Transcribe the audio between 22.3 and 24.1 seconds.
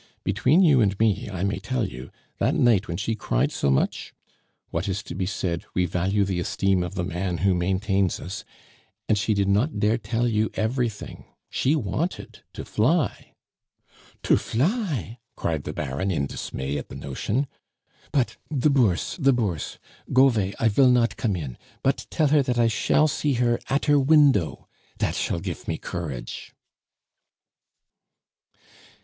that I shall see her at her